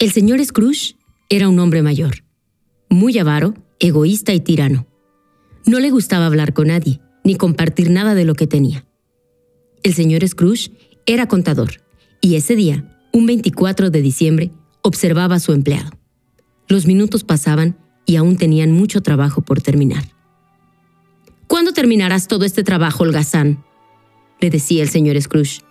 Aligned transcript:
El 0.00 0.12
señor 0.12 0.44
Scrooge 0.44 0.94
era 1.28 1.48
un 1.48 1.58
hombre 1.58 1.82
mayor, 1.82 2.22
muy 2.88 3.18
avaro, 3.18 3.54
egoísta 3.80 4.32
y 4.32 4.38
tirano. 4.38 4.86
No 5.66 5.80
le 5.80 5.90
gustaba 5.90 6.26
hablar 6.26 6.52
con 6.52 6.68
nadie, 6.68 7.00
ni 7.24 7.34
compartir 7.34 7.90
nada 7.90 8.14
de 8.14 8.24
lo 8.24 8.36
que 8.36 8.46
tenía. 8.46 8.86
El 9.82 9.94
señor 9.94 10.26
Scrooge 10.28 10.70
era 11.04 11.26
contador, 11.26 11.82
y 12.20 12.36
ese 12.36 12.54
día, 12.54 12.96
un 13.12 13.26
24 13.26 13.90
de 13.90 14.00
diciembre, 14.00 14.52
observaba 14.82 15.34
a 15.34 15.40
su 15.40 15.52
empleado. 15.52 15.90
Los 16.68 16.86
minutos 16.86 17.24
pasaban 17.24 17.76
y 18.06 18.14
aún 18.14 18.36
tenían 18.36 18.70
mucho 18.70 19.00
trabajo 19.00 19.40
por 19.40 19.60
terminar. 19.62 20.04
¿Cuándo 21.48 21.72
terminarás 21.72 22.28
todo 22.28 22.44
este 22.44 22.62
trabajo, 22.62 23.02
holgazán? 23.02 23.64
le 24.40 24.48
decía 24.48 24.84
el 24.84 24.90
señor 24.90 25.20
Scrooge. 25.20 25.62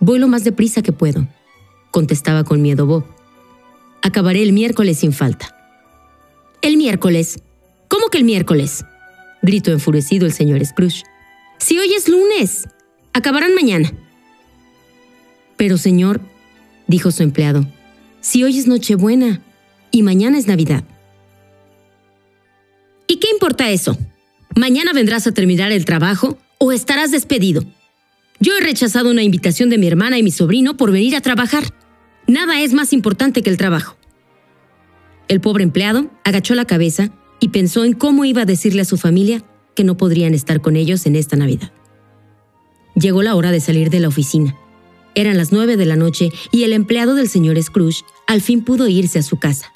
Voy 0.00 0.18
lo 0.18 0.28
más 0.28 0.44
deprisa 0.44 0.82
que 0.82 0.92
puedo, 0.92 1.26
contestaba 1.90 2.44
con 2.44 2.60
miedo 2.60 2.84
Bob. 2.84 3.21
Acabaré 4.02 4.42
el 4.42 4.52
miércoles 4.52 4.98
sin 4.98 5.12
falta. 5.12 5.56
¿El 6.60 6.76
miércoles? 6.76 7.40
¿Cómo 7.88 8.08
que 8.08 8.18
el 8.18 8.24
miércoles? 8.24 8.84
gritó 9.42 9.72
enfurecido 9.72 10.26
el 10.26 10.32
señor 10.32 10.64
Scrooge. 10.64 11.02
Si 11.58 11.78
hoy 11.78 11.92
es 11.94 12.08
lunes, 12.08 12.68
acabarán 13.12 13.54
mañana. 13.54 13.92
Pero 15.56 15.78
señor, 15.78 16.20
dijo 16.86 17.10
su 17.10 17.22
empleado, 17.22 17.66
si 18.20 18.44
hoy 18.44 18.58
es 18.58 18.66
Nochebuena 18.66 19.40
y 19.90 20.02
mañana 20.02 20.38
es 20.38 20.46
Navidad. 20.46 20.84
¿Y 23.06 23.16
qué 23.16 23.28
importa 23.30 23.70
eso? 23.70 23.96
Mañana 24.56 24.92
vendrás 24.92 25.26
a 25.26 25.32
terminar 25.32 25.72
el 25.72 25.84
trabajo 25.84 26.38
o 26.58 26.72
estarás 26.72 27.10
despedido. 27.10 27.64
Yo 28.40 28.56
he 28.56 28.60
rechazado 28.60 29.10
una 29.10 29.22
invitación 29.22 29.70
de 29.70 29.78
mi 29.78 29.86
hermana 29.86 30.18
y 30.18 30.22
mi 30.22 30.30
sobrino 30.30 30.76
por 30.76 30.90
venir 30.90 31.14
a 31.14 31.20
trabajar. 31.20 31.64
Nada 32.32 32.62
es 32.62 32.72
más 32.72 32.94
importante 32.94 33.42
que 33.42 33.50
el 33.50 33.58
trabajo. 33.58 33.98
El 35.28 35.42
pobre 35.42 35.64
empleado 35.64 36.10
agachó 36.24 36.54
la 36.54 36.64
cabeza 36.64 37.10
y 37.40 37.48
pensó 37.48 37.84
en 37.84 37.92
cómo 37.92 38.24
iba 38.24 38.40
a 38.40 38.46
decirle 38.46 38.80
a 38.80 38.86
su 38.86 38.96
familia 38.96 39.44
que 39.76 39.84
no 39.84 39.98
podrían 39.98 40.32
estar 40.32 40.62
con 40.62 40.76
ellos 40.76 41.04
en 41.04 41.14
esta 41.14 41.36
Navidad. 41.36 41.74
Llegó 42.94 43.22
la 43.22 43.34
hora 43.34 43.50
de 43.50 43.60
salir 43.60 43.90
de 43.90 44.00
la 44.00 44.08
oficina. 44.08 44.56
Eran 45.14 45.36
las 45.36 45.52
nueve 45.52 45.76
de 45.76 45.84
la 45.84 45.94
noche 45.94 46.30
y 46.52 46.62
el 46.62 46.72
empleado 46.72 47.14
del 47.14 47.28
señor 47.28 47.62
Scrooge 47.62 48.02
al 48.26 48.40
fin 48.40 48.64
pudo 48.64 48.88
irse 48.88 49.18
a 49.18 49.22
su 49.22 49.38
casa. 49.38 49.70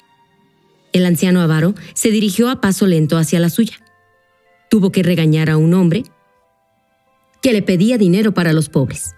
El 0.93 1.05
anciano 1.05 1.41
avaro 1.41 1.75
se 1.93 2.09
dirigió 2.09 2.49
a 2.49 2.59
paso 2.59 2.87
lento 2.87 3.19
hacia 3.19 3.39
la 3.39 3.51
suya. 3.51 3.77
Tuvo 4.71 4.91
que 4.91 5.03
regañar 5.03 5.51
a 5.51 5.57
un 5.57 5.75
hombre 5.75 6.05
que 7.43 7.53
le 7.53 7.61
pedía 7.61 7.99
dinero 7.99 8.33
para 8.33 8.51
los 8.51 8.67
pobres 8.67 9.13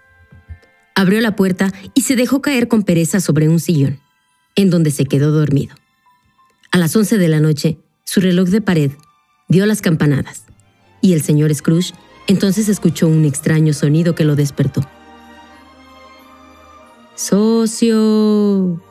abrió 1.00 1.22
la 1.22 1.38
puerta 1.38 1.72
y 1.94 2.02
se 2.02 2.18
dejó 2.18 2.42
caer 2.42 2.68
con 2.68 2.84
pereza 2.84 3.22
sobre 3.22 3.48
un 3.48 3.62
sillón, 3.62 4.02
en 4.56 4.70
donde 4.70 4.92
se 4.92 5.06
quedó 5.06 5.32
dormido. 5.32 5.74
A 6.72 6.78
las 6.78 6.94
once 6.94 7.18
de 7.18 7.30
la 7.30 7.40
noche, 7.40 7.78
su 8.04 8.20
reloj 8.20 8.50
de 8.50 8.60
pared 8.60 8.92
dio 9.48 9.66
las 9.66 9.82
campanadas, 9.82 10.44
y 11.02 11.14
el 11.14 11.22
señor 11.22 11.56
Scrooge 11.56 11.94
entonces 12.28 12.68
escuchó 12.68 13.08
un 13.08 13.24
extraño 13.24 13.72
sonido 13.72 14.14
que 14.14 14.26
lo 14.26 14.36
despertó. 14.36 14.82
Socio, 17.16 18.84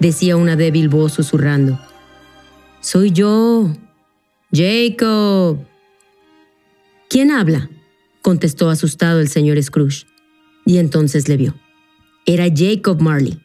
decía 0.00 0.36
una 0.36 0.56
débil 0.56 0.88
voz 0.88 1.12
susurrando. 1.12 1.78
Soy 2.80 3.12
yo, 3.12 3.70
Jacob. 4.52 5.58
¿Quién 7.08 7.30
habla? 7.30 7.70
contestó 8.20 8.68
asustado 8.68 9.20
el 9.20 9.28
señor 9.28 9.62
Scrooge 9.62 10.06
y 10.66 10.76
entonces 10.76 11.28
le 11.28 11.38
vio. 11.38 11.54
Era 12.26 12.46
Jacob 12.54 13.00
Marley, 13.00 13.40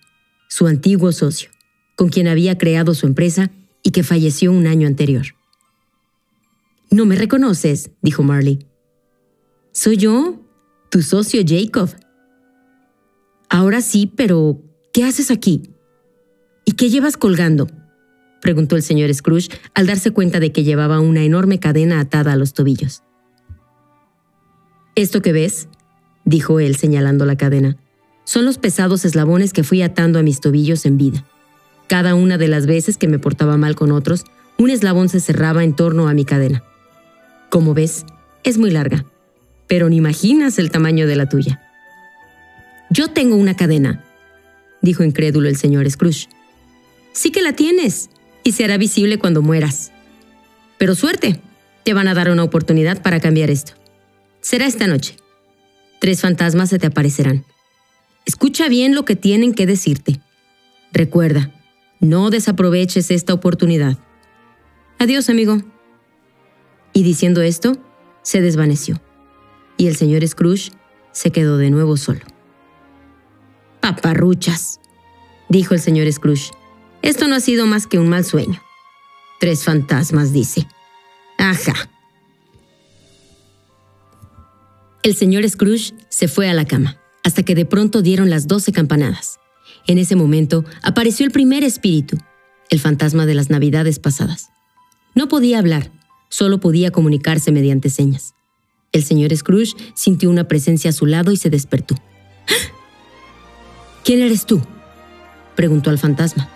su 0.50 0.68
antiguo 0.68 1.14
socio, 1.14 1.50
con 1.96 2.10
quien 2.10 2.28
había 2.28 2.58
creado 2.58 2.94
su 2.94 3.06
empresa 3.08 3.52
y 3.84 3.92
que 3.92 4.04
falleció 4.04 4.52
un 4.52 4.68
año 4.68 4.88
anterior. 4.88 5.28
No 6.90 7.06
me 7.06 7.16
reconoces, 7.16 7.92
dijo 8.02 8.24
Marley. 8.24 8.66
Soy 9.72 9.96
yo, 9.96 10.42
tu 10.90 11.02
socio 11.02 11.42
Jacob. 11.48 11.90
Ahora 13.50 13.81
sí, 13.81 14.12
pero 14.14 14.62
¿qué 14.92 15.06
haces 15.06 15.31
aquí? 15.31 15.70
¿Y 16.66 16.74
qué 16.74 16.90
llevas 16.90 17.16
colgando? 17.16 17.68
preguntó 18.42 18.76
el 18.76 18.81
señor 18.81 19.14
Scrooge 19.14 19.50
al 19.76 19.86
darse 19.86 20.10
cuenta 20.12 20.40
de 20.40 20.52
que 20.52 20.64
llevaba 20.64 21.00
una 21.00 21.24
enorme 21.24 21.60
cadena 21.60 22.00
atada 22.00 22.34
a 22.34 22.36
los 22.36 22.54
tobillos. 22.54 23.04
Esto 24.96 25.22
que 25.22 25.31
ves 25.31 25.70
dijo 26.26 26.59
él 26.59 26.76
señalando 26.76 27.26
la 27.26 27.36
cadena. 27.36 27.78
Son 28.24 28.46
los 28.46 28.58
pesados 28.58 29.06
eslabones 29.06 29.54
que 29.54 29.64
fui 29.64 29.82
atando 29.82 30.20
a 30.20 30.24
mis 30.24 30.40
tobillos 30.40 30.86
en 30.86 30.98
vida. 30.98 31.26
Cada 31.88 32.16
una 32.16 32.38
de 32.38 32.48
las 32.48 32.66
veces 32.66 32.98
que 32.98 33.08
me 33.08 33.20
portaba 33.20 33.58
mal 33.58 33.76
con 33.76 33.92
otros, 33.92 34.24
un 34.58 34.70
eslabón 34.70 35.10
se 35.10 35.20
cerraba 35.20 35.64
en 35.64 35.76
torno 35.76 36.08
a 36.08 36.14
mi 36.14 36.24
cadena. 36.24 36.64
Como 37.50 37.74
ves, 37.74 38.06
es 38.44 38.58
muy 38.58 38.72
larga, 38.72 39.06
pero 39.68 39.90
ni 39.90 39.98
imaginas 39.98 40.60
el 40.60 40.72
tamaño 40.72 41.08
de 41.08 41.16
la 41.16 41.28
tuya. 41.28 41.62
Yo 42.90 43.10
tengo 43.10 43.36
una 43.36 43.56
cadena, 43.56 44.04
dijo 44.81 45.04
incrédulo 45.04 45.50
el 45.50 45.58
señor 45.58 45.90
Scrooge. 45.90 46.30
Sí 47.14 47.31
que 47.31 47.42
la 47.42 47.54
tienes, 47.54 48.10
y 48.44 48.54
se 48.54 48.64
hará 48.64 48.78
visible 48.78 49.20
cuando 49.20 49.42
mueras. 49.42 49.92
Pero 50.78 50.96
suerte, 50.96 51.42
te 51.84 51.94
van 51.94 52.08
a 52.08 52.14
dar 52.14 52.31
una 52.31 52.44
oportunidad 52.44 53.02
para 53.02 53.20
cambiar 53.20 53.50
esto. 53.50 53.74
Será 54.42 54.66
esta 54.66 54.88
noche 54.88 55.21
tres 56.01 56.22
fantasmas 56.22 56.69
se 56.69 56.79
te 56.79 56.88
aparecerán. 56.88 57.45
Escucha 58.25 58.67
bien 58.67 58.95
lo 58.95 59.06
que 59.06 59.16
tienen 59.16 59.53
que 59.53 59.67
decirte. 59.67 60.19
Recuerda, 60.91 61.53
no 62.00 62.31
desaproveches 62.31 63.12
esta 63.12 63.35
oportunidad. 63.35 64.00
Adiós, 64.97 65.29
amigo. 65.29 65.62
Y 66.91 67.03
diciendo 67.03 67.44
esto, 67.44 67.78
se 68.23 68.41
desvaneció, 68.41 69.00
y 69.78 69.88
el 69.88 69.95
señor 69.95 70.28
Scrooge 70.28 70.72
se 71.12 71.31
quedó 71.31 71.57
de 71.57 71.69
nuevo 71.69 71.95
solo. 71.97 72.22
Paparruchas, 73.79 74.79
dijo 75.50 75.75
el 75.75 75.79
señor 75.79 76.12
Scrooge. 76.12 76.51
Esto 77.03 77.28
no 77.28 77.35
ha 77.35 77.39
sido 77.39 77.68
más 77.68 77.85
que 77.85 78.00
un 78.00 78.09
mal 78.09 78.25
sueño. 78.25 78.59
Tres 79.39 79.63
fantasmas, 79.63 80.33
dice. 80.33 80.68
Ajá. 81.38 81.73
El 85.03 85.16
señor 85.16 85.47
Scrooge 85.50 85.95
se 86.09 86.28
fue 86.28 86.47
a 86.47 86.53
la 86.53 86.66
cama, 86.66 86.97
hasta 87.23 87.41
que 87.41 87.56
de 87.56 87.66
pronto 87.66 88.03
dieron 88.03 88.29
las 88.29 88.47
doce 88.47 88.72
campanadas. 88.72 89.39
En 89.88 89.97
ese 89.97 90.16
momento 90.16 90.63
apareció 90.84 91.25
el 91.25 91.31
primer 91.31 91.63
espíritu, 91.63 92.17
el 92.69 92.79
fantasma 92.79 93.25
de 93.25 93.34
las 93.34 93.50
navidades 93.50 93.97
pasadas. 93.97 94.50
No 95.16 95.28
podía 95.28 95.57
hablar, 95.57 95.91
solo 96.29 96.59
podía 96.59 96.91
comunicarse 96.91 97.51
mediante 97.51 97.89
señas. 97.89 98.35
El 98.91 99.03
señor 99.03 99.35
Scrooge 99.35 99.73
sintió 99.95 100.29
una 100.29 100.47
presencia 100.47 100.91
a 100.91 100.94
su 100.94 101.07
lado 101.07 101.31
y 101.31 101.38
se 101.38 101.50
despertó. 101.50 101.95
¡Ah! 102.47 102.53
¿Quién 104.03 104.22
eres 104.22 104.45
tú? 104.45 104.62
preguntó 105.56 105.89
al 105.89 105.97
fantasma. 105.97 106.47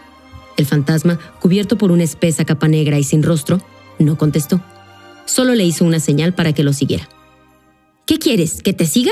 El 0.55 0.67
fantasma, 0.67 1.19
cubierto 1.39 1.79
por 1.79 1.91
una 1.91 2.03
espesa 2.03 2.45
capa 2.45 2.67
negra 2.67 2.99
y 2.99 3.03
sin 3.03 3.23
rostro, 3.23 3.59
no 3.97 4.19
contestó. 4.19 4.61
Solo 5.25 5.55
le 5.55 5.65
hizo 5.65 5.83
una 5.83 5.99
señal 5.99 6.35
para 6.35 6.53
que 6.53 6.63
lo 6.63 6.71
siguiera. 6.71 7.09
¿Qué 8.05 8.19
quieres? 8.19 8.61
¿Que 8.61 8.73
te 8.73 8.85
siga? 8.85 9.11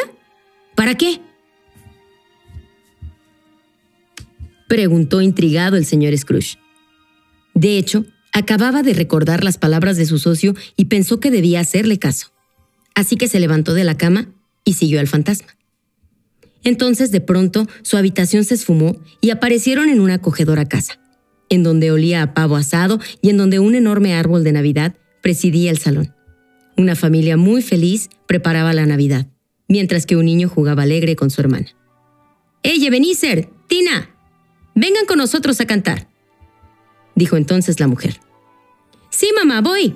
¿Para 0.76 0.96
qué? 0.96 1.20
Preguntó 4.68 5.22
intrigado 5.22 5.78
el 5.78 5.86
señor 5.86 6.18
Scrooge. 6.18 6.58
De 7.54 7.78
hecho, 7.78 8.06
acababa 8.32 8.84
de 8.84 8.94
recordar 8.94 9.44
las 9.44 9.58
palabras 9.58 9.98
de 9.98 10.06
su 10.06 10.20
socio 10.20 10.56
y 10.76 10.86
pensó 10.86 11.20
que 11.20 11.32
debía 11.32 11.60
hacerle 11.60 12.00
caso. 12.00 12.32
Así 12.96 13.16
que 13.18 13.28
se 13.28 13.40
levantó 13.40 13.74
de 13.74 13.84
la 13.84 13.98
cama 13.98 14.30
y 14.64 14.74
siguió 14.74 15.00
al 15.00 15.08
fantasma. 15.08 15.56
Entonces, 16.64 17.12
de 17.12 17.22
pronto, 17.22 17.68
su 17.82 17.98
habitación 17.98 18.44
se 18.46 18.54
esfumó 18.54 18.98
y 19.22 19.32
aparecieron 19.32 19.90
en 19.90 20.00
una 20.00 20.16
acogedora 20.16 20.66
casa, 20.66 21.00
en 21.50 21.64
donde 21.64 21.92
olía 21.92 22.22
a 22.22 22.34
pavo 22.34 22.56
asado 22.56 23.00
y 23.22 23.30
en 23.30 23.38
donde 23.38 23.60
un 23.60 23.76
enorme 23.76 24.14
árbol 24.14 24.44
de 24.44 24.54
Navidad 24.54 24.96
presidía 25.22 25.72
el 25.72 25.80
salón. 25.80 26.14
Una 26.78 26.96
familia 26.96 27.38
muy 27.38 27.62
feliz 27.62 28.10
preparaba 28.28 28.74
la 28.74 28.86
Navidad, 28.86 29.28
mientras 29.68 30.06
que 30.06 30.16
un 30.16 30.26
niño 30.26 30.50
jugaba 30.50 30.84
alegre 30.84 31.16
con 31.16 31.30
su 31.30 31.42
hermana. 31.42 31.68
¡Ey, 32.64 32.86
Ebenezer! 32.86 33.50
¡Tina! 33.68 34.10
¡Vengan 34.76 35.06
con 35.06 35.18
nosotros 35.18 35.60
a 35.62 35.66
cantar! 35.66 36.08
dijo 37.16 37.38
entonces 37.38 37.80
la 37.80 37.88
mujer. 37.88 38.20
Sí, 39.10 39.30
mamá, 39.36 39.62
voy, 39.62 39.96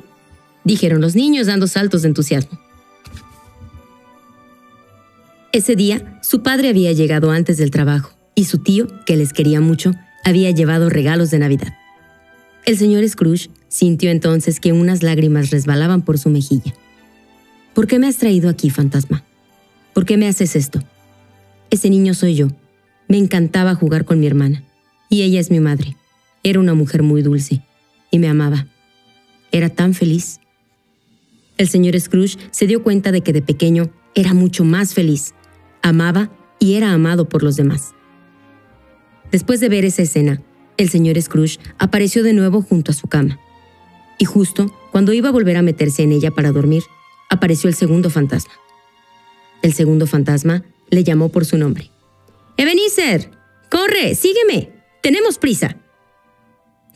dijeron 0.64 1.02
los 1.02 1.16
niños 1.16 1.48
dando 1.48 1.68
saltos 1.68 2.04
de 2.04 2.10
entusiasmo. 2.10 2.60
Ese 5.52 5.76
día, 5.76 6.20
su 6.22 6.44
padre 6.44 6.70
había 6.70 6.92
llegado 6.92 7.32
antes 7.32 7.58
del 7.58 7.72
trabajo 7.72 8.12
y 8.36 8.46
su 8.46 8.60
tío, 8.60 8.88
que 9.06 9.16
les 9.16 9.34
quería 9.34 9.62
mucho, 9.62 9.94
había 10.24 10.52
llevado 10.52 10.90
regalos 10.90 11.32
de 11.32 11.40
Navidad. 11.40 11.74
El 12.66 12.78
señor 12.78 13.08
Scrooge 13.08 13.50
sintió 13.78 14.10
entonces 14.10 14.60
que 14.60 14.74
unas 14.74 15.04
lágrimas 15.04 15.52
resbalaban 15.52 16.02
por 16.02 16.18
su 16.18 16.32
mejilla. 16.32 16.74
¿Por 17.76 17.86
qué 17.86 18.00
me 18.00 18.08
has 18.08 18.18
traído 18.18 18.50
aquí, 18.50 18.72
fantasma? 18.72 19.24
¿Por 19.94 20.04
qué 20.04 20.18
me 20.18 20.28
haces 20.28 20.56
esto? 20.56 20.80
Ese 21.70 21.92
niño 21.92 22.16
soy 22.16 22.34
yo. 22.34 22.48
Me 23.08 23.18
encantaba 23.18 23.76
jugar 23.76 24.04
con 24.04 24.20
mi 24.20 24.26
hermana. 24.26 24.64
Y 25.10 25.22
ella 25.22 25.40
es 25.40 25.52
mi 25.52 25.60
madre. 25.60 25.96
Era 26.42 26.60
una 26.60 26.74
mujer 26.74 27.04
muy 27.04 27.22
dulce 27.22 27.62
y 28.10 28.18
me 28.18 28.28
amaba. 28.28 28.66
Era 29.52 29.70
tan 29.70 29.94
feliz. 29.94 30.40
El 31.60 31.70
señor 31.70 32.00
Scrooge 32.00 32.40
se 32.50 32.66
dio 32.66 32.82
cuenta 32.82 33.12
de 33.12 33.22
que 33.22 33.32
de 33.32 33.44
pequeño 33.44 33.92
era 34.16 34.34
mucho 34.34 34.64
más 34.64 34.96
feliz. 34.96 35.36
Amaba 35.84 36.32
y 36.60 36.74
era 36.74 36.94
amado 36.94 37.30
por 37.30 37.44
los 37.44 37.56
demás. 37.58 37.94
Después 39.32 39.60
de 39.60 39.70
ver 39.70 39.86
esa 39.86 40.02
escena, 40.02 40.42
el 40.78 40.90
señor 40.90 41.22
Scrooge 41.22 41.60
apareció 41.78 42.24
de 42.24 42.34
nuevo 42.34 42.64
junto 42.64 42.90
a 42.90 42.96
su 42.96 43.08
cama. 43.08 43.40
Y 44.18 44.26
justo 44.26 44.74
cuando 44.92 45.14
iba 45.14 45.30
a 45.30 45.32
volver 45.32 45.58
a 45.58 45.62
meterse 45.62 46.04
en 46.04 46.12
ella 46.12 46.32
para 46.32 46.52
dormir, 46.52 46.84
apareció 47.30 47.70
el 47.70 47.76
segundo 47.76 48.10
fantasma. 48.10 48.54
El 49.62 49.74
segundo 49.74 50.08
fantasma 50.08 50.64
le 50.90 51.04
llamó 51.04 51.30
por 51.30 51.46
su 51.46 51.58
nombre. 51.58 51.92
Ebenezer, 52.58 53.32
corre, 53.70 54.16
sígueme. 54.16 54.72
Tenemos 55.02 55.38
prisa. 55.38 55.78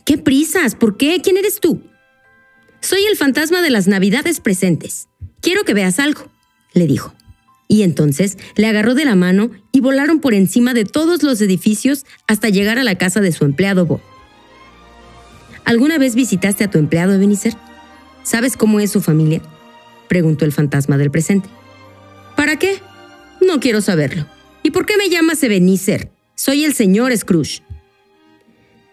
¿Qué 0.04 0.18
prisas? 0.18 0.74
¿Por 0.74 0.96
qué? 0.96 1.20
¿Quién 1.22 1.36
eres 1.36 1.60
tú? 1.60 1.82
Soy 2.80 3.04
el 3.04 3.16
fantasma 3.16 3.62
de 3.62 3.70
las 3.70 3.86
navidades 3.86 4.40
presentes. 4.40 5.08
Quiero 5.40 5.64
que 5.64 5.74
veas 5.74 6.00
algo, 6.00 6.30
le 6.72 6.86
dijo. 6.86 7.14
Y 7.68 7.82
entonces 7.82 8.36
le 8.56 8.66
agarró 8.66 8.94
de 8.94 9.04
la 9.04 9.14
mano 9.14 9.50
y 9.70 9.80
volaron 9.80 10.20
por 10.20 10.34
encima 10.34 10.74
de 10.74 10.84
todos 10.84 11.22
los 11.22 11.40
edificios 11.40 12.04
hasta 12.26 12.48
llegar 12.48 12.78
a 12.78 12.84
la 12.84 12.98
casa 12.98 13.20
de 13.20 13.32
su 13.32 13.44
empleado 13.44 13.86
Bob. 13.86 14.00
¿Alguna 15.64 15.98
vez 15.98 16.14
visitaste 16.14 16.64
a 16.64 16.70
tu 16.70 16.78
empleado, 16.78 17.14
Ebenezer? 17.14 17.54
¿Sabes 18.22 18.56
cómo 18.56 18.80
es 18.80 18.90
su 18.90 19.00
familia? 19.00 19.42
preguntó 20.08 20.44
el 20.44 20.52
fantasma 20.52 20.98
del 20.98 21.10
presente. 21.10 21.48
¿Para 22.36 22.58
qué? 22.58 22.80
No 23.40 23.60
quiero 23.60 23.80
saberlo. 23.80 24.26
¿Y 24.62 24.70
por 24.70 24.86
qué 24.86 24.96
me 24.96 25.08
llamas 25.08 25.42
Ebenezer? 25.42 26.10
Soy 26.34 26.64
el 26.64 26.74
señor 26.74 27.16
Scrooge. 27.16 27.62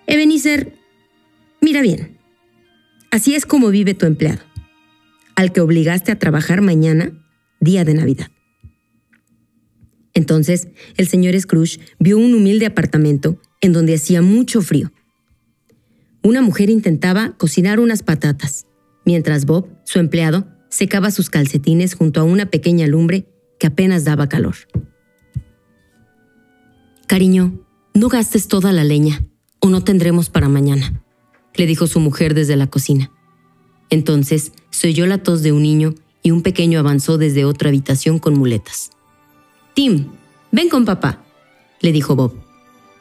Ebenezer, 0.07 0.73
mira 1.61 1.81
bien. 1.81 2.17
Así 3.11 3.35
es 3.35 3.45
como 3.45 3.69
vive 3.69 3.93
tu 3.93 4.05
empleado, 4.05 4.41
al 5.35 5.51
que 5.51 5.61
obligaste 5.61 6.11
a 6.11 6.19
trabajar 6.19 6.61
mañana, 6.61 7.11
día 7.59 7.83
de 7.83 7.95
Navidad. 7.95 8.31
Entonces, 10.13 10.67
el 10.97 11.07
señor 11.07 11.39
Scrooge 11.39 11.79
vio 11.99 12.17
un 12.17 12.33
humilde 12.33 12.65
apartamento 12.65 13.39
en 13.61 13.73
donde 13.73 13.95
hacía 13.95 14.21
mucho 14.21 14.61
frío. 14.61 14.91
Una 16.21 16.41
mujer 16.41 16.69
intentaba 16.69 17.33
cocinar 17.37 17.79
unas 17.79 18.03
patatas, 18.03 18.65
mientras 19.05 19.45
Bob, 19.45 19.67
su 19.85 19.99
empleado, 19.99 20.47
secaba 20.69 21.11
sus 21.11 21.29
calcetines 21.29 21.95
junto 21.95 22.19
a 22.19 22.23
una 22.23 22.47
pequeña 22.47 22.87
lumbre 22.87 23.25
que 23.57 23.67
apenas 23.67 24.03
daba 24.03 24.27
calor. 24.27 24.55
Cariño, 27.07 27.65
no 27.93 28.09
gastes 28.09 28.47
toda 28.47 28.71
la 28.71 28.83
leña, 28.83 29.23
o 29.59 29.69
no 29.69 29.83
tendremos 29.83 30.29
para 30.29 30.49
mañana, 30.49 31.01
le 31.55 31.65
dijo 31.65 31.87
su 31.87 31.99
mujer 31.99 32.33
desde 32.33 32.55
la 32.55 32.67
cocina. 32.67 33.11
Entonces 33.89 34.51
se 34.69 34.89
oyó 34.89 35.07
la 35.07 35.23
tos 35.23 35.41
de 35.41 35.51
un 35.51 35.63
niño 35.63 35.95
y 36.21 36.31
un 36.31 36.43
pequeño 36.43 36.79
avanzó 36.79 37.17
desde 37.17 37.45
otra 37.45 37.69
habitación 37.69 38.19
con 38.19 38.37
muletas. 38.37 38.91
Tim, 39.73 40.09
ven 40.51 40.69
con 40.69 40.85
papá, 40.85 41.23
le 41.81 41.91
dijo 41.91 42.15
Bob. 42.15 42.33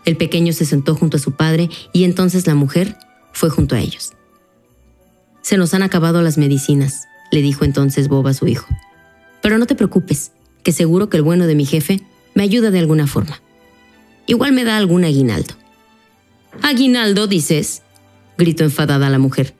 El 0.04 0.16
pequeño 0.16 0.52
se 0.52 0.64
sentó 0.64 0.94
junto 0.94 1.18
a 1.18 1.20
su 1.20 1.32
padre 1.32 1.68
y 1.92 2.04
entonces 2.04 2.46
la 2.46 2.54
mujer 2.54 2.96
fue 3.32 3.50
junto 3.50 3.75
a 3.75 3.80
ellos. 3.80 4.12
Se 5.42 5.56
nos 5.56 5.75
han 5.75 5.82
acabado 5.82 6.22
las 6.22 6.38
medicinas, 6.38 7.06
le 7.30 7.42
dijo 7.42 7.64
entonces 7.64 8.08
Bob 8.08 8.26
a 8.26 8.34
su 8.34 8.46
hijo. 8.46 8.66
Pero 9.42 9.58
no 9.58 9.66
te 9.66 9.75
preocupes, 9.75 10.32
que 10.62 10.72
seguro 10.72 11.08
que 11.08 11.16
el 11.16 11.22
bueno 11.22 11.46
de 11.46 11.54
mi 11.54 11.64
jefe 11.64 12.02
me 12.34 12.42
ayuda 12.42 12.70
de 12.70 12.78
alguna 12.78 13.06
forma. 13.06 13.40
Igual 14.26 14.52
me 14.52 14.64
da 14.64 14.76
algún 14.76 15.04
aguinaldo. 15.04 15.54
¿Aguinaldo, 16.62 17.26
dices? 17.26 17.82
gritó 18.36 18.64
enfadada 18.64 19.10
la 19.10 19.19
mujer. 19.19 19.54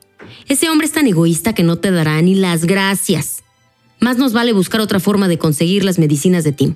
Ese 0.47 0.69
hombre 0.69 0.87
es 0.87 0.93
tan 0.93 1.07
egoísta 1.07 1.55
que 1.55 1.63
no 1.63 1.77
te 1.77 1.91
dará 1.91 2.21
ni 2.23 2.35
las 2.35 2.65
gracias. 2.65 3.43
Más 4.01 4.19
nos 4.19 4.33
vale 4.33 4.53
buscar 4.53 4.81
otra 4.81 5.01
forma 5.01 5.29
de 5.29 5.39
conseguir 5.39 5.85
las 5.85 5.99
medicinas 5.99 6.45
de 6.45 6.53
Tim. 6.53 6.75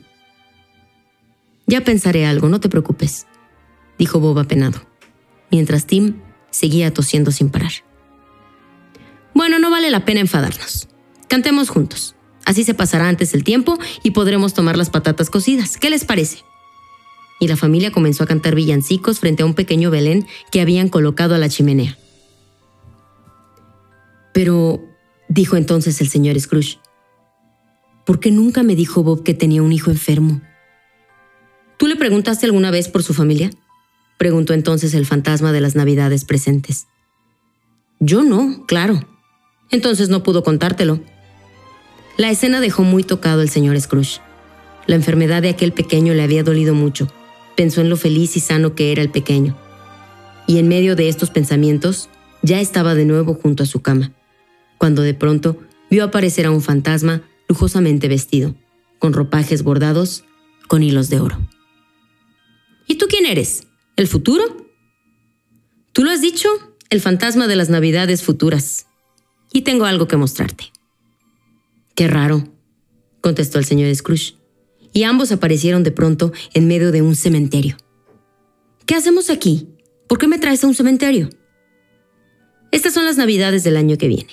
Ya 1.67 1.83
pensaré 1.83 2.27
algo, 2.27 2.49
no 2.49 2.61
te 2.61 2.69
preocupes, 2.69 3.27
dijo 3.99 4.19
Bob 4.19 4.39
apenado, 4.39 4.81
mientras 5.51 5.87
Tim 5.87 6.17
seguía 6.53 6.95
tosiendo 6.95 7.33
sin 7.33 7.51
parar. 7.51 7.73
Bueno, 9.35 9.59
no 9.59 9.71
vale 9.71 9.91
la 9.91 10.05
pena 10.05 10.21
enfadarnos. 10.21 10.89
Cantemos 11.29 11.69
juntos. 11.69 12.15
Así 12.45 12.63
se 12.63 12.75
pasará 12.75 13.09
antes 13.09 13.35
el 13.35 13.43
tiempo 13.43 13.79
y 14.03 14.13
podremos 14.13 14.55
tomar 14.55 14.77
las 14.77 14.91
patatas 14.91 15.31
cocidas. 15.31 15.79
¿Qué 15.79 15.91
les 15.91 16.05
parece? 16.05 16.45
Y 17.41 17.49
la 17.49 17.57
familia 17.57 17.91
comenzó 17.91 18.23
a 18.23 18.27
cantar 18.27 18.55
villancicos 18.55 19.19
frente 19.19 19.43
a 19.43 19.47
un 19.47 19.55
pequeño 19.55 19.91
Belén 19.91 20.27
que 20.51 20.61
habían 20.61 20.89
colocado 20.89 21.35
a 21.35 21.39
la 21.39 21.49
chimenea. 21.49 21.99
Pero, 24.33 24.81
dijo 25.29 25.57
entonces 25.57 26.01
el 26.01 26.09
señor 26.09 26.39
Scrooge, 26.39 26.79
¿por 28.07 28.21
qué 28.21 28.31
nunca 28.31 28.63
me 28.63 28.77
dijo 28.77 29.03
Bob 29.03 29.23
que 29.23 29.35
tenía 29.35 29.63
un 29.63 29.73
hijo 29.73 29.91
enfermo? 29.91 30.41
¿Tú 31.79 31.87
le 31.87 31.97
preguntaste 31.97 32.47
alguna 32.47 32.71
vez 32.71 32.89
por 32.89 33.03
su 33.03 33.13
familia? 33.13 33.51
Preguntó 34.23 34.55
entonces 34.55 34.95
el 34.95 35.05
fantasma 35.05 35.51
de 35.51 35.61
las 35.61 35.75
navidades 35.75 36.25
presentes. 36.25 36.87
Yo 37.99 38.23
no, 38.23 38.67
claro. 38.67 39.01
Entonces 39.69 40.11
no 40.11 40.23
pudo 40.23 40.45
contártelo. 40.45 41.01
La 42.17 42.31
escena 42.31 42.61
dejó 42.61 42.85
muy 42.85 43.03
tocado 43.03 43.41
al 43.41 43.49
señor 43.49 43.81
Scrooge. 43.81 44.21
La 44.87 44.95
enfermedad 44.95 45.43
de 45.43 45.49
aquel 45.49 45.73
pequeño 45.73 46.15
le 46.15 46.23
había 46.23 46.45
dolido 46.45 46.73
mucho. 46.73 47.13
Pensó 47.57 47.81
en 47.81 47.89
lo 47.89 47.97
feliz 47.97 48.37
y 48.37 48.39
sano 48.39 48.77
que 48.77 48.93
era 48.93 49.03
el 49.03 49.11
pequeño. 49.11 49.59
Y 50.47 50.59
en 50.59 50.69
medio 50.69 50.95
de 50.95 51.09
estos 51.09 51.31
pensamientos, 51.31 52.09
ya 52.43 52.61
estaba 52.61 52.95
de 52.95 53.07
nuevo 53.07 53.35
junto 53.35 53.65
a 53.65 53.67
su 53.67 53.83
cama, 53.83 54.13
cuando 54.79 55.03
de 55.03 55.15
pronto 55.15 55.59
vio 55.91 56.05
aparecer 56.05 56.47
a 56.47 56.53
un 56.53 56.63
fantasma 56.63 57.23
lujosamente 57.49 58.07
vestido, 58.07 58.55
con 59.01 59.15
ropajes 59.15 59.65
bordados 59.65 60.23
con 60.69 60.85
hilos 60.85 61.11
de 61.11 61.19
oro. 61.19 61.41
¿Y 62.87 62.99
tú 62.99 63.07
quién 63.09 63.27
eres? 63.27 63.67
¿El 64.03 64.09
futuro? 64.09 64.43
Tú 65.93 66.03
lo 66.03 66.11
has 66.11 66.21
dicho, 66.21 66.49
el 66.91 67.01
fantasma 67.01 67.47
de 67.47 67.55
las 67.55 67.69
navidades 67.69 68.25
futuras. 68.25 68.89
Y 69.53 69.63
tengo 69.63 69.85
algo 69.85 70.09
que 70.09 70.17
mostrarte. 70.17 70.73
Qué 71.95 72.09
raro, 72.09 72.43
contestó 73.21 73.61
el 73.61 73.65
señor 73.65 73.95
Scrooge, 73.95 74.35
y 74.93 75.05
ambos 75.05 75.31
aparecieron 75.31 75.85
de 75.85 75.93
pronto 75.93 76.33
en 76.53 76.67
medio 76.67 76.91
de 76.91 77.01
un 77.01 77.15
cementerio. 77.15 77.77
¿Qué 78.87 78.97
hacemos 78.97 79.31
aquí? 79.31 79.69
¿Por 80.09 80.19
qué 80.19 80.27
me 80.27 80.41
traes 80.41 80.65
a 80.65 80.67
un 80.67 80.75
cementerio? 80.75 81.31
Estas 82.73 82.95
son 82.95 83.05
las 83.05 83.19
navidades 83.19 83.63
del 83.63 83.77
año 83.77 83.99
que 83.99 84.09
viene. 84.09 84.33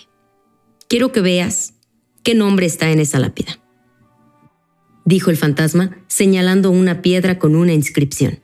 Quiero 0.88 1.12
que 1.12 1.22
veas 1.22 1.76
qué 2.24 2.34
nombre 2.34 2.66
está 2.66 2.90
en 2.90 3.02
esa 3.02 3.20
lápida. 3.20 3.60
Dijo 5.06 5.30
el 5.30 5.38
fantasma, 5.38 5.96
señalando 6.08 6.72
una 6.72 7.04
piedra 7.04 7.38
con 7.38 7.56
una 7.56 7.74
inscripción. 7.74 8.40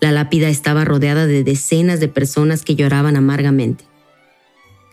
La 0.00 0.12
lápida 0.12 0.48
estaba 0.48 0.84
rodeada 0.84 1.26
de 1.26 1.42
decenas 1.42 2.00
de 2.00 2.08
personas 2.08 2.62
que 2.62 2.74
lloraban 2.74 3.16
amargamente. 3.16 3.84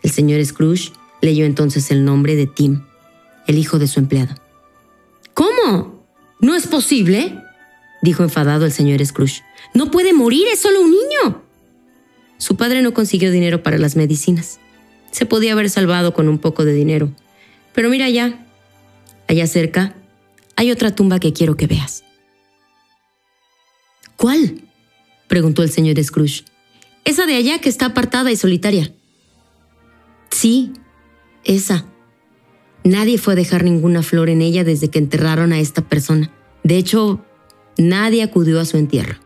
El 0.02 0.10
señor 0.10 0.44
Scrooge 0.44 0.92
leyó 1.20 1.44
entonces 1.44 1.90
el 1.90 2.04
nombre 2.04 2.36
de 2.36 2.46
Tim, 2.46 2.84
el 3.46 3.58
hijo 3.58 3.78
de 3.78 3.86
su 3.86 4.00
empleado. 4.00 4.34
¿Cómo? 5.34 6.06
¿No 6.40 6.54
es 6.54 6.66
posible? 6.66 7.40
dijo 8.02 8.22
enfadado 8.22 8.66
el 8.66 8.72
señor 8.72 9.04
Scrooge. 9.04 9.42
No 9.72 9.90
puede 9.90 10.12
morir, 10.12 10.46
es 10.52 10.60
solo 10.60 10.82
un 10.82 10.90
niño. 10.90 11.42
Su 12.36 12.56
padre 12.56 12.82
no 12.82 12.92
consiguió 12.92 13.30
dinero 13.30 13.62
para 13.62 13.78
las 13.78 13.96
medicinas. 13.96 14.60
Se 15.10 15.24
podía 15.24 15.52
haber 15.52 15.70
salvado 15.70 16.12
con 16.12 16.28
un 16.28 16.38
poco 16.38 16.64
de 16.64 16.74
dinero. 16.74 17.10
Pero 17.72 17.88
mira 17.88 18.04
allá, 18.04 18.46
allá 19.26 19.46
cerca, 19.46 19.94
hay 20.56 20.70
otra 20.70 20.94
tumba 20.94 21.18
que 21.18 21.32
quiero 21.32 21.56
que 21.56 21.66
veas. 21.66 22.04
¿Cuál? 24.16 24.63
Preguntó 25.34 25.64
el 25.64 25.70
señor 25.70 26.00
Scrooge. 26.00 26.44
Esa 27.04 27.26
de 27.26 27.34
allá 27.34 27.60
que 27.60 27.68
está 27.68 27.86
apartada 27.86 28.30
y 28.30 28.36
solitaria. 28.36 28.94
Sí, 30.30 30.72
esa. 31.42 31.86
Nadie 32.84 33.18
fue 33.18 33.32
a 33.32 33.36
dejar 33.36 33.64
ninguna 33.64 34.04
flor 34.04 34.28
en 34.28 34.42
ella 34.42 34.62
desde 34.62 34.90
que 34.90 35.00
enterraron 35.00 35.52
a 35.52 35.58
esta 35.58 35.82
persona. 35.88 36.30
De 36.62 36.76
hecho, 36.76 37.24
nadie 37.76 38.22
acudió 38.22 38.60
a 38.60 38.64
su 38.64 38.76
entierro. 38.76 39.16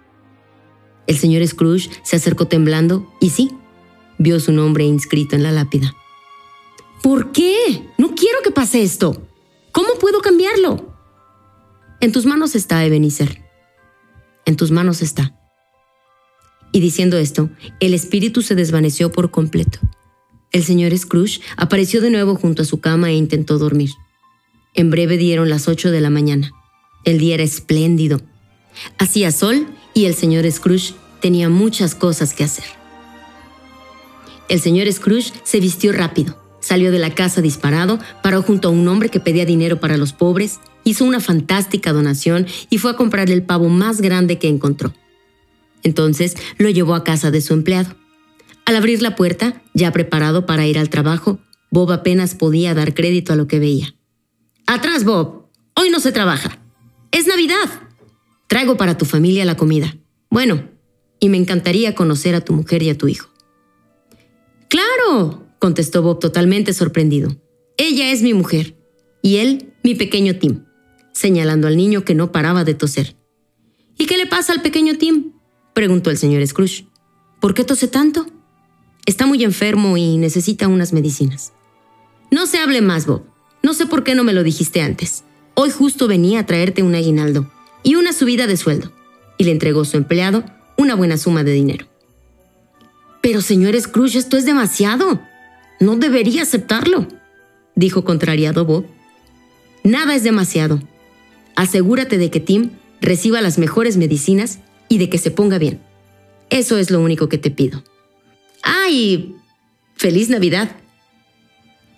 El 1.07 1.19
señor 1.19 1.47
Scrooge 1.47 1.91
se 2.03 2.17
acercó 2.17 2.47
temblando 2.47 3.13
y 3.21 3.29
sí, 3.29 3.51
vio 4.17 4.41
su 4.41 4.53
nombre 4.53 4.85
inscrito 4.85 5.37
en 5.37 5.43
la 5.43 5.53
lápida. 5.53 5.95
¿Por 7.03 7.33
qué? 7.33 7.85
No 7.99 8.15
quiero 8.15 8.39
que 8.43 8.51
pase 8.51 8.83
esto. 8.83 9.29
¿Cómo 9.73 9.89
puedo 10.01 10.23
cambiarlo? 10.23 10.91
En 12.01 12.13
tus 12.13 12.25
manos 12.25 12.55
está, 12.55 12.83
Ebenezer. 12.87 13.43
En 14.47 14.57
tus 14.57 14.71
manos 14.71 15.03
está. 15.03 15.38
Y 16.79 16.81
diciendo 16.81 17.19
esto, 17.19 17.51
el 17.81 17.93
espíritu 17.93 18.41
se 18.41 18.55
desvaneció 18.55 19.11
por 19.11 19.33
completo. 19.33 19.81
El 20.53 20.63
señor 20.63 20.97
Scrooge 20.97 21.41
apareció 21.57 22.01
de 22.01 22.09
nuevo 22.09 22.37
junto 22.37 22.63
a 22.63 22.65
su 22.65 22.79
cama 22.79 23.11
e 23.11 23.15
intentó 23.15 23.59
dormir. 23.59 23.91
En 24.75 24.89
breve 24.89 25.17
dieron 25.17 25.51
las 25.51 25.67
ocho 25.67 25.91
de 25.91 26.01
la 26.01 26.09
mañana. 26.09 26.53
El 27.03 27.19
día 27.19 27.35
era 27.35 27.43
espléndido. 27.43 28.21
Hacía 28.97 29.33
sol 29.33 29.67
y 29.93 30.05
el 30.05 30.15
señor 30.15 30.49
Scrooge 30.49 30.95
tenía 31.21 31.49
muchas 31.49 31.97
cosas 31.97 32.33
que 32.33 32.45
hacer. 32.45 32.67
El 34.49 34.61
señor 34.61 34.87
Scrooge 34.93 35.33
se 35.43 35.59
vistió 35.59 35.93
rápido, 35.93 36.41
salió 36.61 36.93
de 36.93 37.01
la 37.01 37.13
casa 37.13 37.43
disparado, 37.43 37.99
paró 38.23 38.41
junto 38.43 38.69
a 38.69 38.71
un 38.71 38.87
hombre 38.87 39.09
que 39.09 39.19
pedía 39.19 39.45
dinero 39.45 39.81
para 39.81 39.97
los 39.97 40.13
pobres, 40.13 40.61
hizo 40.85 41.05
una 41.05 41.19
fantástica 41.19 41.93
donación 41.93 42.47
y 42.71 42.79
fue 42.79 42.93
a 42.93 42.97
comprar 42.97 43.31
el 43.31 43.43
pavo 43.43 43.69
más 43.69 44.01
grande 44.01 44.39
que 44.39 44.47
encontró. 44.47 44.93
Entonces 45.83 46.37
lo 46.59 46.71
llevó 46.71 46.95
a 46.95 47.05
casa 47.05 47.31
de 47.31 47.41
su 47.41 47.55
empleado. 47.55 47.95
Al 48.65 48.77
abrir 48.77 49.03
la 49.03 49.17
puerta, 49.17 49.63
ya 49.75 49.93
preparado 49.93 50.47
para 50.47 50.67
ir 50.67 50.79
al 50.79 50.91
trabajo, 50.91 51.39
Bob 51.71 51.93
apenas 51.93 52.35
podía 52.35 52.75
dar 52.75 52.95
crédito 52.95 53.33
a 53.33 53.37
lo 53.37 53.47
que 53.47 53.59
veía. 53.59 53.95
Atrás, 54.67 55.05
Bob. 55.05 55.49
Hoy 55.75 55.91
no 55.91 56.01
se 56.01 56.13
trabaja. 56.13 56.59
Es 57.13 57.27
Navidad. 57.27 57.71
Traigo 58.47 58.77
para 58.77 58.99
tu 58.99 59.05
familia 59.05 59.45
la 59.45 59.57
comida. 59.57 59.97
Bueno, 60.31 60.69
y 61.21 61.29
me 61.29 61.37
encantaría 61.37 61.95
conocer 61.95 62.35
a 62.35 62.41
tu 62.41 62.53
mujer 62.53 62.83
y 62.83 62.91
a 62.91 62.99
tu 62.99 63.09
hijo. 63.09 63.29
Claro, 64.69 65.47
contestó 65.59 66.03
Bob 66.03 66.19
totalmente 66.19 66.73
sorprendido. 66.73 67.37
Ella 67.77 68.11
es 68.11 68.23
mi 68.23 68.35
mujer 68.35 68.77
y 69.23 69.37
él 69.37 69.73
mi 69.83 69.95
pequeño 69.95 70.39
Tim, 70.39 70.65
señalando 71.13 71.67
al 71.67 71.77
niño 71.77 72.05
que 72.05 72.15
no 72.15 72.33
paraba 72.33 72.65
de 72.65 72.75
toser. 72.75 73.17
¿Y 73.97 74.07
qué 74.07 74.17
le 74.17 74.27
pasa 74.27 74.53
al 74.53 74.63
pequeño 74.63 74.99
Tim? 74.99 75.33
Preguntó 75.79 76.11
el 76.11 76.19
señor 76.19 76.45
Scrooge. 76.45 76.87
¿Por 77.39 77.55
qué 77.55 77.63
tose 77.63 77.87
tanto? 77.87 78.27
Está 79.07 79.27
muy 79.27 79.45
enfermo 79.45 79.97
y 79.97 80.17
necesita 80.17 80.67
unas 80.67 80.93
medicinas. 80.93 81.53
No 82.33 82.49
se 82.49 82.59
hable 82.59 82.81
más, 82.81 83.07
Bob. 83.07 83.23
No 83.63 83.75
sé 83.75 83.87
por 83.87 84.03
qué 84.03 84.17
no 84.17 84.25
me 84.25 84.33
lo 84.33 84.43
dijiste 84.43 84.81
antes. 84.81 85.23
Hoy 85.55 85.71
justo 85.71 86.09
venía 86.09 86.41
a 86.41 86.47
traerte 86.47 86.83
un 86.83 86.97
aguinaldo 86.97 87.49
y 87.85 87.95
una 87.95 88.13
subida 88.13 88.49
de 88.49 88.57
sueldo. 88.57 88.91
Y 89.37 89.45
le 89.45 89.53
entregó 89.53 89.85
su 89.85 89.97
empleado 89.97 90.43
una 90.77 90.97
buena 90.97 91.17
suma 91.17 91.45
de 91.45 91.53
dinero. 91.53 91.87
Pero 93.23 93.41
señor 93.41 93.81
Scrooge, 93.81 94.19
esto 94.19 94.37
es 94.37 94.45
demasiado. 94.45 95.21
No 95.79 95.95
debería 95.95 96.43
aceptarlo, 96.43 97.07
dijo 97.77 98.03
contrariado 98.03 98.65
Bob. 98.65 98.85
Nada 99.85 100.17
es 100.17 100.25
demasiado. 100.25 100.83
Asegúrate 101.55 102.19
de 102.19 102.33
que 102.33 102.41
Tim 102.41 102.71
reciba 103.01 103.41
las 103.41 103.59
mejores 103.59 103.97
medicinas 103.97 104.59
y 104.89 104.99
de 104.99 105.09
que 105.09 105.19
se 105.19 105.31
ponga 105.31 105.59
bien. 105.59 105.81
Eso 106.51 106.79
es 106.79 106.91
lo 106.91 107.01
único 107.01 107.29
que 107.29 107.39
te 107.39 107.51
pido. 107.51 107.83
¡Ay! 108.63 109.35
¡Feliz 109.95 110.29
Navidad! 110.29 110.77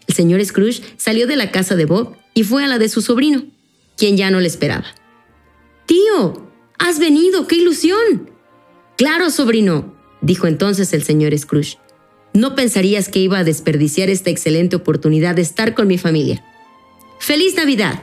El 0.07 0.15
señor 0.15 0.45
Scrooge 0.45 0.83
salió 0.97 1.27
de 1.27 1.37
la 1.37 1.53
casa 1.53 1.77
de 1.77 1.85
Bob 1.85 2.17
y 2.35 2.45
fue 2.45 2.65
a 2.65 2.67
la 2.67 2.79
de 2.79 2.89
su 2.89 3.01
sobrino, 3.01 3.45
quien 3.97 4.17
ya 4.17 4.31
no 4.31 4.41
le 4.41 4.49
esperaba. 4.49 4.87
Tío, 5.87 6.51
has 6.79 6.99
venido, 6.99 7.47
qué 7.47 7.57
ilusión. 7.57 8.31
Claro, 8.97 9.31
sobrino, 9.31 9.95
dijo 10.21 10.47
entonces 10.47 10.93
el 10.93 11.03
señor 11.03 11.37
Scrooge. 11.39 11.79
No 12.33 12.55
pensarías 12.55 13.09
que 13.09 13.19
iba 13.19 13.39
a 13.39 13.45
desperdiciar 13.45 14.09
esta 14.09 14.31
excelente 14.31 14.77
oportunidad 14.77 15.35
de 15.35 15.43
estar 15.43 15.75
con 15.75 15.89
mi 15.89 15.99
familia. 15.99 16.45
¡Feliz 17.19 17.55
Navidad! 17.55 18.03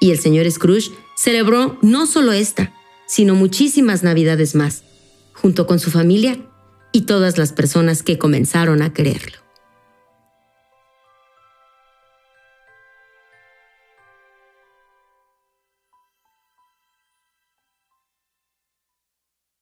Y 0.00 0.10
el 0.10 0.18
señor 0.18 0.50
Scrooge 0.50 0.90
celebró 1.16 1.78
no 1.82 2.06
solo 2.06 2.32
esta, 2.32 2.72
sino 3.12 3.34
muchísimas 3.34 4.02
Navidades 4.02 4.54
más, 4.54 4.84
junto 5.34 5.66
con 5.66 5.78
su 5.78 5.90
familia 5.90 6.38
y 6.92 7.02
todas 7.02 7.36
las 7.36 7.52
personas 7.52 8.02
que 8.02 8.16
comenzaron 8.16 8.80
a 8.80 8.94
quererlo. 8.94 9.41